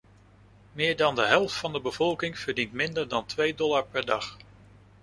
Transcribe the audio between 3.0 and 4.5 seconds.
dan twee dollar per dag.